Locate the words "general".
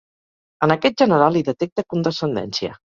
1.05-1.39